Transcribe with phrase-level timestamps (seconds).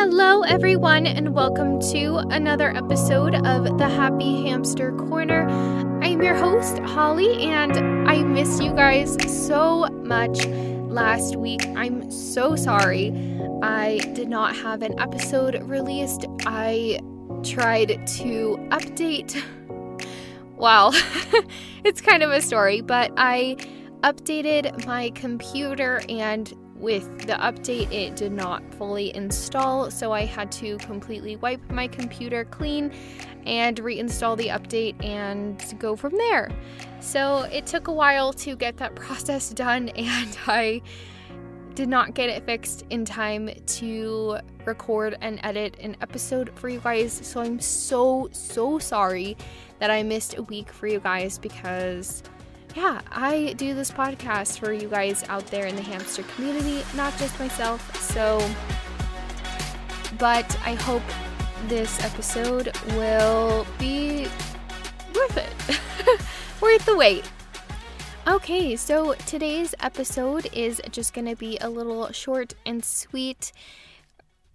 [0.00, 5.48] Hello, everyone, and welcome to another episode of the Happy Hamster Corner.
[6.00, 9.16] I'm your host, Holly, and I miss you guys
[9.48, 11.66] so much last week.
[11.74, 13.08] I'm so sorry
[13.60, 16.26] I did not have an episode released.
[16.46, 17.00] I
[17.42, 19.42] tried to update.
[20.56, 20.90] Wow,
[21.84, 23.56] it's kind of a story, but I
[24.02, 30.50] updated my computer and with the update, it did not fully install, so I had
[30.52, 32.92] to completely wipe my computer clean
[33.46, 36.50] and reinstall the update and go from there.
[37.00, 40.82] So it took a while to get that process done, and I
[41.74, 46.80] did not get it fixed in time to record and edit an episode for you
[46.80, 47.12] guys.
[47.22, 49.36] So I'm so, so sorry
[49.78, 52.22] that I missed a week for you guys because
[52.78, 57.16] yeah, I do this podcast for you guys out there in the hamster community, not
[57.18, 58.00] just myself.
[58.00, 58.38] So,
[60.16, 61.02] but I hope
[61.66, 64.28] this episode will be
[65.12, 66.20] worth it,
[66.60, 67.28] worth the wait.
[68.28, 73.50] Okay, so today's episode is just going to be a little short and sweet,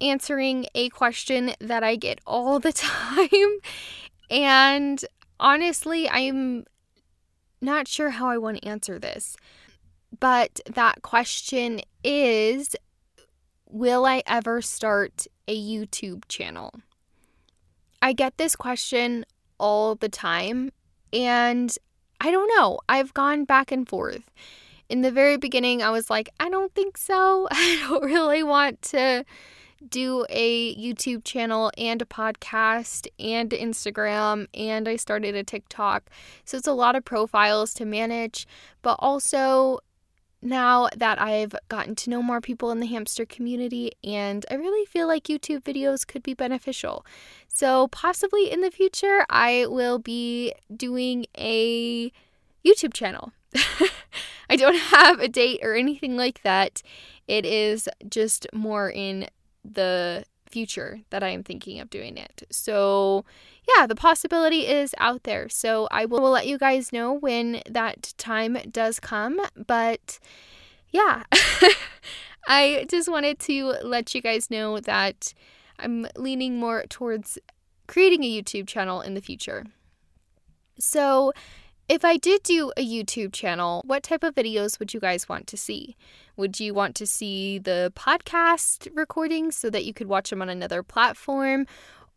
[0.00, 3.58] answering a question that I get all the time.
[4.30, 5.04] And
[5.38, 6.64] honestly, I'm
[7.60, 9.36] not sure how I want to answer this,
[10.18, 12.76] but that question is
[13.68, 16.72] Will I ever start a YouTube channel?
[18.00, 19.24] I get this question
[19.58, 20.70] all the time,
[21.12, 21.76] and
[22.20, 22.78] I don't know.
[22.88, 24.30] I've gone back and forth.
[24.88, 27.48] In the very beginning, I was like, I don't think so.
[27.50, 29.24] I don't really want to
[29.88, 36.10] do a YouTube channel and a podcast and Instagram, and I started a TikTok.
[36.44, 38.46] So it's a lot of profiles to manage,
[38.82, 39.80] but also
[40.42, 44.86] now that I've gotten to know more people in the hamster community, and I really
[44.86, 47.04] feel like YouTube videos could be beneficial.
[47.48, 52.12] So, possibly in the future, I will be doing a
[52.64, 53.32] YouTube channel.
[54.50, 56.82] I don't have a date or anything like that.
[57.26, 59.28] It is just more in
[59.74, 62.44] the future that I am thinking of doing it.
[62.50, 63.24] So,
[63.76, 65.48] yeah, the possibility is out there.
[65.48, 69.40] So, I will let you guys know when that time does come.
[69.66, 70.18] But,
[70.90, 71.24] yeah,
[72.48, 75.34] I just wanted to let you guys know that
[75.78, 77.38] I'm leaning more towards
[77.86, 79.64] creating a YouTube channel in the future.
[80.78, 81.32] So,
[81.88, 85.46] if I did do a YouTube channel, what type of videos would you guys want
[85.48, 85.96] to see?
[86.36, 90.48] Would you want to see the podcast recordings so that you could watch them on
[90.48, 91.66] another platform?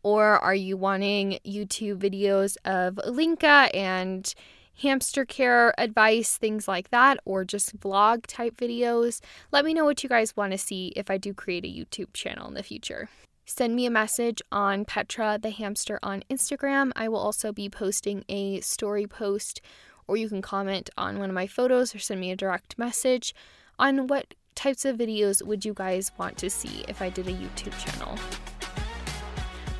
[0.02, 4.34] Or are you wanting YouTube videos of Linka and
[4.82, 9.20] hamster care advice, things like that, or just vlog type videos?
[9.52, 12.12] Let me know what you guys want to see if I do create a YouTube
[12.12, 13.08] channel in the future
[13.44, 16.92] send me a message on Petra the hamster on Instagram.
[16.96, 19.60] I will also be posting a story post,
[20.06, 23.34] or you can comment on one of my photos or send me a direct message
[23.78, 27.32] on what types of videos would you guys want to see if I did a
[27.32, 28.18] YouTube channel.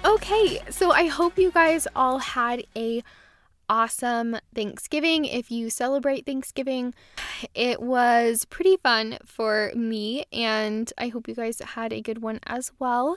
[0.04, 3.02] Okay, so I hope you guys all had a
[3.70, 6.92] awesome Thanksgiving if you celebrate Thanksgiving.
[7.54, 12.40] It was pretty fun for me, and I hope you guys had a good one
[12.46, 13.16] as well.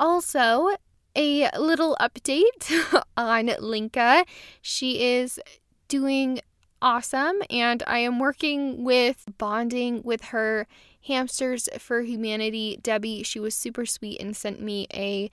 [0.00, 0.70] Also,
[1.14, 4.24] a little update on Linka.
[4.60, 5.38] She is
[5.86, 6.40] doing
[6.82, 10.66] awesome, and I am working with bonding with her
[11.06, 12.76] hamsters for humanity.
[12.82, 15.30] Debbie, she was super sweet and sent me a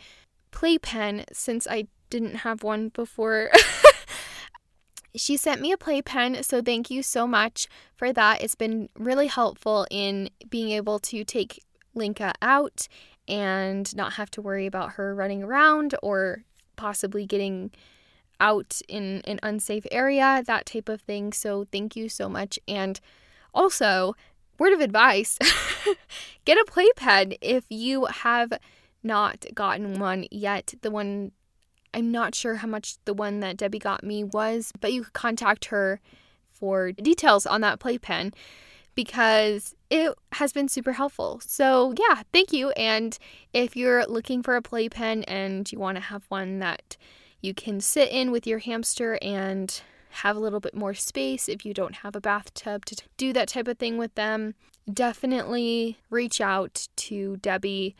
[0.51, 3.49] playpen since I didn't have one before.
[5.15, 8.41] she sent me a playpen, so thank you so much for that.
[8.43, 12.87] It's been really helpful in being able to take Linka out
[13.27, 16.43] and not have to worry about her running around or
[16.75, 17.71] possibly getting
[18.39, 21.31] out in an unsafe area, that type of thing.
[21.31, 22.59] So, thank you so much.
[22.67, 22.99] And
[23.53, 24.15] also,
[24.57, 25.37] word of advice
[26.45, 28.53] get a playpen if you have
[29.03, 30.73] not gotten one yet.
[30.81, 31.31] The one,
[31.93, 35.13] I'm not sure how much the one that Debbie got me was, but you could
[35.13, 35.99] contact her
[36.51, 38.33] for details on that playpen
[38.95, 41.41] because it has been super helpful.
[41.45, 42.71] So, yeah, thank you.
[42.71, 43.17] And
[43.53, 46.97] if you're looking for a playpen and you want to have one that
[47.41, 51.65] you can sit in with your hamster and have a little bit more space, if
[51.65, 54.53] you don't have a bathtub to do that type of thing with them,
[54.91, 57.95] definitely reach out to Debbie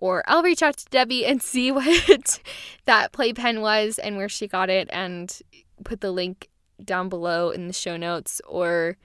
[0.00, 2.40] or I'll reach out to Debbie and see what
[2.86, 5.38] that playpen was and where she got it and
[5.84, 6.48] put the link
[6.84, 8.96] down below in the show notes or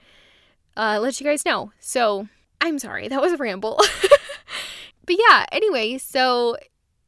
[0.78, 1.72] uh, let you guys know.
[1.80, 2.28] So
[2.62, 3.78] I'm sorry, that was a ramble.
[5.06, 6.58] but yeah, anyway, so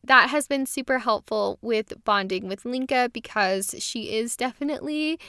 [0.03, 5.19] that has been super helpful with bonding with Linka because she is definitely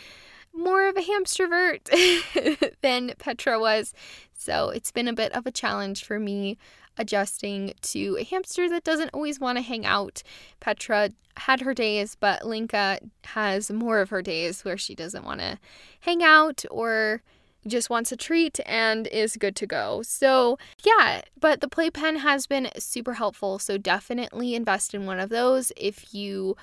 [0.53, 3.93] more of a hamstervert than Petra was.
[4.33, 6.59] So it's been a bit of a challenge for me
[6.99, 10.23] adjusting to a hamster that doesn't always want to hang out.
[10.61, 15.41] Petra had her days, but Linka has more of her days where she doesn't want
[15.41, 15.59] to
[16.01, 17.23] hang out or
[17.67, 20.03] just wants a treat and is good to go.
[20.03, 23.59] So, yeah, but the playpen has been super helpful.
[23.59, 26.57] So, definitely invest in one of those if you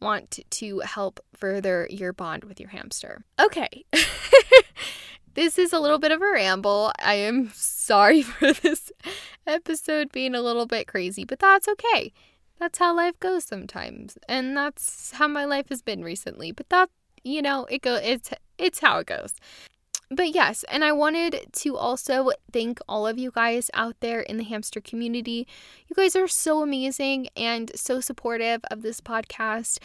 [0.00, 3.24] want to help further your bond with your hamster.
[3.40, 3.84] Okay.
[5.36, 6.92] this is a little bit of a ramble.
[6.98, 8.90] I am sorry for this
[9.46, 12.12] episode being a little bit crazy, but that's okay.
[12.58, 14.18] That's how life goes sometimes.
[14.28, 16.52] And that's how my life has been recently.
[16.52, 16.88] But that,
[17.22, 19.34] you know, it go it's it's how it goes.
[20.10, 24.36] But yes, and I wanted to also thank all of you guys out there in
[24.36, 25.46] the hamster community.
[25.88, 29.78] You guys are so amazing and so supportive of this podcast.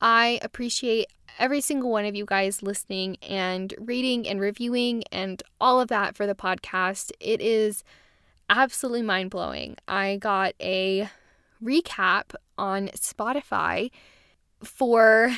[0.00, 1.08] I appreciate
[1.38, 6.16] every single one of you guys listening and reading and reviewing and all of that
[6.16, 7.12] for the podcast.
[7.20, 7.84] It is
[8.50, 9.76] absolutely mind blowing.
[9.86, 11.08] I got a
[11.62, 13.90] recap on Spotify
[14.62, 15.32] for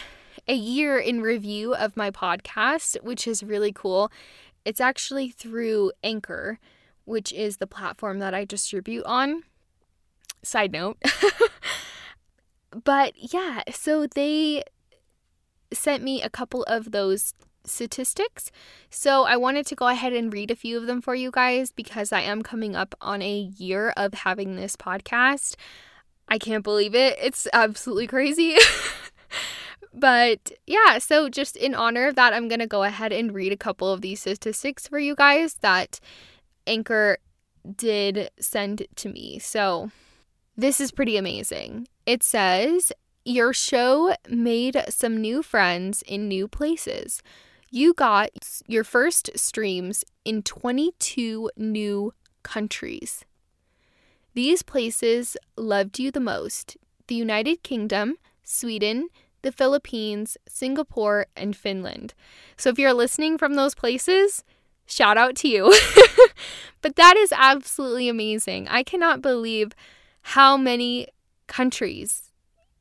[0.49, 4.11] a year in review of my podcast, which is really cool.
[4.65, 6.59] It's actually through Anchor,
[7.05, 9.43] which is the platform that I distribute on.
[10.43, 10.97] Side note.
[12.85, 14.65] but yeah, so they
[15.73, 17.35] sent me a couple of those
[17.65, 18.51] statistics.
[18.91, 21.73] So I wanted to go ahead and read a few of them for you guys
[21.73, 25.57] because I am coming up on a year of having this podcast.
[26.29, 27.19] I can't believe it.
[27.21, 28.57] It's absolutely crazy.
[29.95, 33.53] but yeah, so just in honor of that, I'm going to go ahead and read
[33.53, 36.01] a couple of these statistics for you guys that
[36.67, 37.19] Anchor
[37.77, 39.39] did send to me.
[39.39, 39.91] So
[40.57, 41.89] this is pretty amazing.
[42.07, 42.93] It says,
[43.25, 47.23] Your show made some new friends in new places.
[47.71, 48.31] You got
[48.67, 53.25] your first streams in 22 new countries.
[54.35, 56.77] These places loved you the most
[57.09, 59.09] the United Kingdom, Sweden,
[59.43, 62.15] the Philippines, Singapore, and Finland.
[62.57, 64.45] So if you're listening from those places,
[64.87, 65.75] shout out to you.
[66.83, 68.69] but that is absolutely amazing.
[68.69, 69.73] I cannot believe
[70.23, 71.09] how many
[71.49, 72.30] countries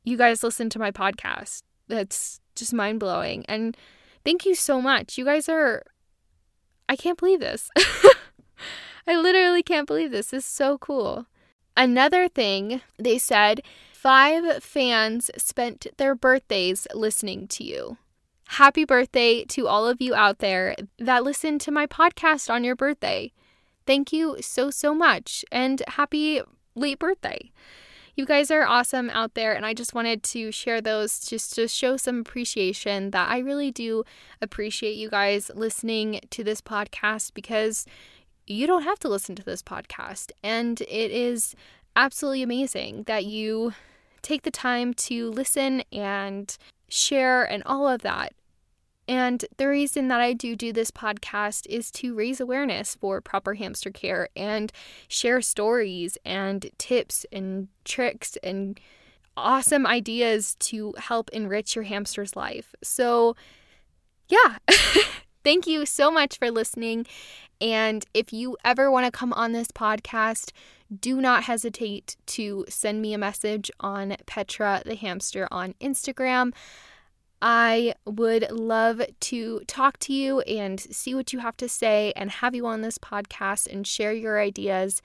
[0.04, 1.62] you guys listen to my podcast.
[1.88, 3.44] That's just mind blowing.
[3.46, 3.76] And
[4.24, 5.18] thank you so much.
[5.18, 5.82] You guys are,
[6.88, 7.70] I can't believe this.
[9.06, 10.28] I literally can't believe this.
[10.28, 11.26] This is so cool.
[11.76, 13.62] Another thing they said
[13.92, 17.96] five fans spent their birthdays listening to you.
[18.48, 22.74] Happy birthday to all of you out there that listened to my podcast on your
[22.74, 23.32] birthday.
[23.86, 26.42] Thank you so, so much, and happy
[26.74, 27.50] late birthday.
[28.16, 31.68] You guys are awesome out there, and I just wanted to share those just to
[31.68, 34.04] show some appreciation that I really do
[34.42, 37.86] appreciate you guys listening to this podcast because
[38.46, 41.54] you don't have to listen to this podcast, and it is
[41.96, 43.74] absolutely amazing that you
[44.22, 46.56] take the time to listen and
[46.88, 48.32] share and all of that.
[49.10, 53.54] And the reason that I do do this podcast is to raise awareness for proper
[53.54, 54.70] hamster care and
[55.08, 58.78] share stories and tips and tricks and
[59.36, 62.72] awesome ideas to help enrich your hamster's life.
[62.84, 63.34] So,
[64.28, 64.58] yeah,
[65.42, 67.04] thank you so much for listening.
[67.60, 70.52] And if you ever want to come on this podcast,
[71.00, 76.52] do not hesitate to send me a message on Petra the Hamster on Instagram.
[77.42, 82.30] I would love to talk to you and see what you have to say and
[82.30, 85.00] have you on this podcast and share your ideas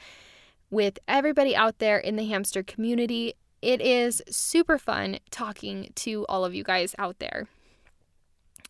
[0.70, 3.34] with everybody out there in the hamster community.
[3.62, 7.48] It is super fun talking to all of you guys out there.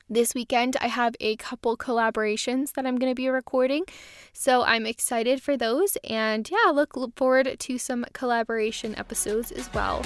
[0.07, 3.85] This weekend, I have a couple collaborations that I'm going to be recording.
[4.33, 5.97] So I'm excited for those.
[6.07, 10.03] And yeah, look, forward to some collaboration episodes as well.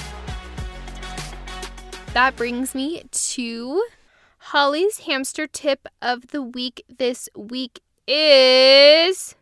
[2.13, 3.83] That brings me to
[4.39, 9.35] Holly's hamster tip of the week this week is.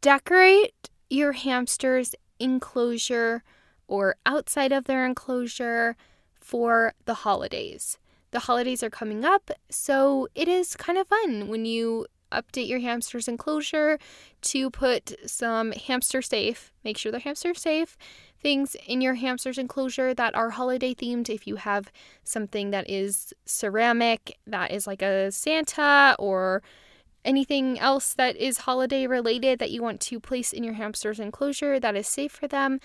[0.00, 3.42] Decorate your hamster's enclosure
[3.88, 5.96] or outside of their enclosure
[6.34, 7.98] for the holidays.
[8.30, 12.06] The holidays are coming up, so it is kind of fun when you
[12.40, 13.98] update your hamster's enclosure
[14.42, 17.96] to put some hamster safe, make sure they're hamster safe
[18.44, 21.28] things in your hamster's enclosure that are holiday themed.
[21.30, 21.90] If you have
[22.22, 26.62] something that is ceramic, that is like a Santa or
[27.24, 31.80] anything else that is holiday related that you want to place in your hamster's enclosure
[31.80, 32.80] that is safe for them.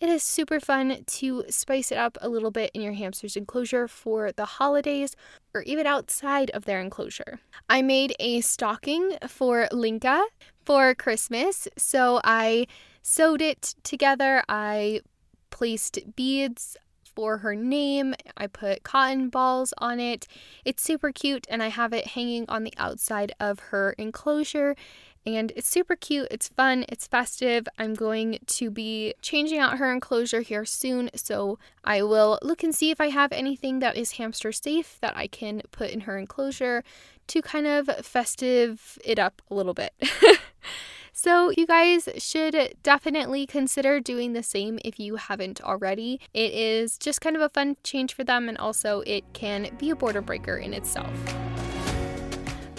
[0.00, 3.86] It is super fun to spice it up a little bit in your hamster's enclosure
[3.86, 5.14] for the holidays
[5.52, 7.38] or even outside of their enclosure.
[7.68, 10.24] I made a stocking for Linka
[10.64, 12.66] for Christmas, so I
[13.02, 14.42] sewed it together.
[14.48, 15.02] I
[15.50, 18.14] placed beads for her name.
[18.38, 20.26] I put cotton balls on it.
[20.64, 24.76] It's super cute, and I have it hanging on the outside of her enclosure.
[25.26, 27.68] And it's super cute, it's fun, it's festive.
[27.78, 32.74] I'm going to be changing out her enclosure here soon, so I will look and
[32.74, 36.18] see if I have anything that is hamster safe that I can put in her
[36.18, 36.82] enclosure
[37.28, 39.92] to kind of festive it up a little bit.
[41.22, 46.18] So, you guys should definitely consider doing the same if you haven't already.
[46.32, 49.90] It is just kind of a fun change for them, and also it can be
[49.90, 51.12] a border breaker in itself.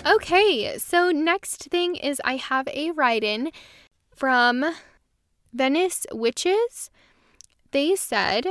[0.06, 3.52] Okay, so next thing is I have a write in
[4.16, 4.66] from
[5.54, 6.90] Venice Witches.
[7.70, 8.46] They said,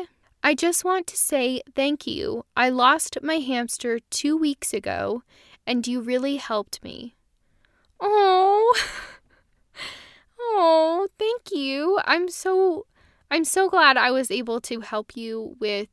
[0.45, 2.45] I just want to say thank you.
[2.57, 5.23] I lost my hamster two weeks ago,
[5.67, 7.17] and you really helped me.
[8.01, 8.75] Oh.
[10.43, 12.01] Oh, thank you.
[12.07, 12.87] I'm so
[13.31, 15.89] I'm so glad I was able to help you with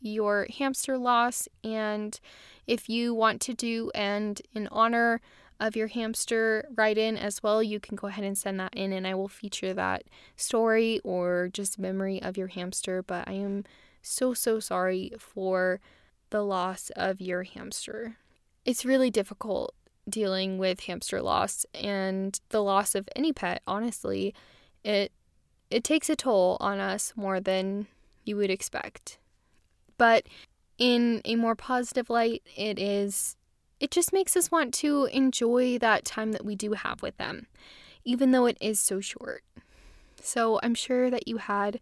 [0.00, 2.20] your hamster loss and
[2.66, 5.20] if you want to do and in honor
[5.60, 8.92] of your hamster write in as well, you can go ahead and send that in
[8.92, 10.04] and I will feature that
[10.36, 13.64] story or just memory of your hamster, but I am
[14.00, 15.80] so so sorry for
[16.30, 18.16] the loss of your hamster.
[18.64, 19.74] It's really difficult
[20.08, 24.34] dealing with hamster loss and the loss of any pet, honestly,
[24.84, 25.12] it
[25.70, 27.88] it takes a toll on us more than
[28.24, 29.18] you would expect.
[29.98, 30.26] But
[30.78, 33.36] in a more positive light, it is
[33.80, 37.46] it just makes us want to enjoy that time that we do have with them,
[38.04, 39.44] even though it is so short.
[40.20, 41.78] So I'm sure that you had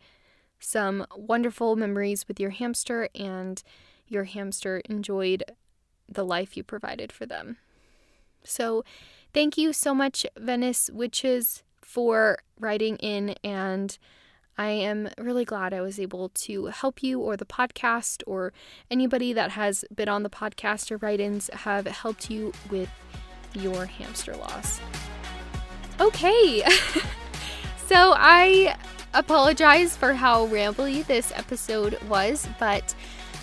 [0.58, 3.62] some wonderful memories with your hamster and
[4.08, 5.44] your hamster enjoyed
[6.08, 7.56] the life you provided for them.
[8.44, 8.84] So,
[9.34, 13.30] thank you so much, Venice Witches, for writing in.
[13.42, 13.98] And
[14.58, 18.52] I am really glad I was able to help you, or the podcast, or
[18.90, 22.88] anybody that has been on the podcast or write ins have helped you with
[23.54, 24.80] your hamster loss.
[26.00, 26.62] Okay,
[27.86, 28.76] so I
[29.14, 32.94] apologize for how rambly this episode was, but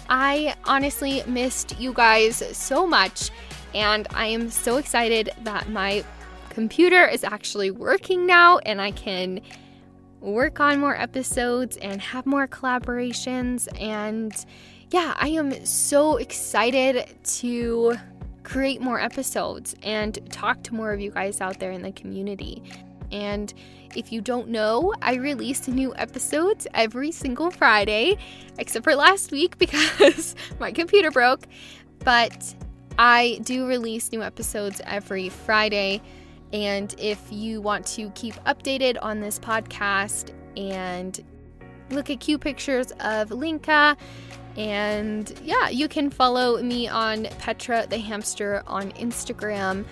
[0.10, 3.32] I honestly missed you guys so much
[3.74, 6.03] and I am so excited that my
[6.50, 9.41] computer is actually working now and I can
[10.24, 13.68] work on more episodes and have more collaborations.
[13.80, 14.34] And
[14.92, 17.06] yeah, I am so excited
[17.39, 17.96] to
[18.44, 22.63] create more episodes and talk to more of you guys out there in the community.
[23.12, 23.53] And
[23.96, 28.18] if you don't know, I release new episodes every single Friday,
[28.58, 31.46] except for last week because my computer broke.
[32.00, 32.56] But
[32.98, 36.01] I do release new episodes every Friday.
[36.53, 41.19] And if you want to keep updated on this podcast and
[41.89, 43.98] look at cute pictures of Linka,
[44.55, 49.83] and yeah, you can follow me on Petra the Hamster on Instagram.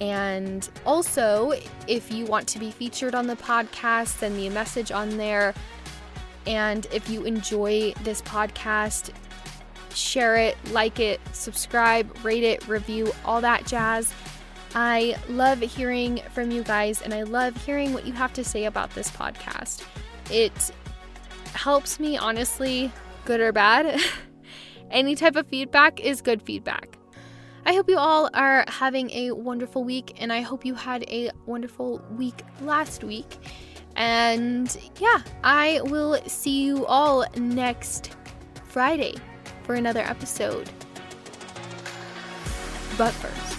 [0.00, 1.52] And also,
[1.86, 5.52] if you want to be featured on the podcast, send me a message on there.
[6.46, 9.10] And if you enjoy this podcast,
[9.92, 14.10] share it, like it, subscribe, rate it, review, all that jazz.
[14.74, 18.64] I love hearing from you guys and I love hearing what you have to say
[18.64, 19.84] about this podcast.
[20.30, 20.72] It
[21.54, 22.92] helps me, honestly,
[23.24, 24.00] good or bad.
[24.90, 26.98] Any type of feedback is good feedback.
[27.66, 31.30] I hope you all are having a wonderful week, and I hope you had a
[31.44, 33.36] wonderful week last week.
[33.96, 38.16] And yeah, I will see you all next
[38.64, 39.16] Friday
[39.64, 40.70] for another episode.
[42.96, 43.57] But first,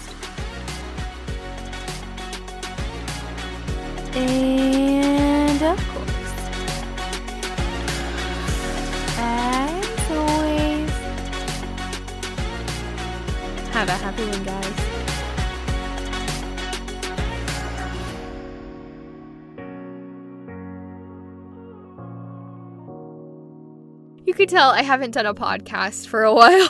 [4.20, 6.32] and of course,
[9.18, 10.90] as always,
[13.70, 14.76] have a happy one, guys.
[24.26, 26.68] You could tell I haven't done a podcast for a while.